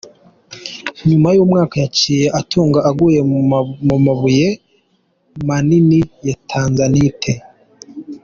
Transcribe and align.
Inyuma 1.03 1.29
y'umwaka 1.35 1.75
yaciye 1.83 2.25
atunga, 2.39 2.79
aguye 2.89 3.19
ku 3.89 3.95
mabuye 4.05 4.47
manini 5.47 5.99
ya 6.27 6.35
"tanzanite". 6.49 7.33